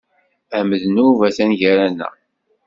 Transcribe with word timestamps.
Amednub 0.57 1.19
atan 1.27 1.51
gar-aneɣ. 1.59 2.13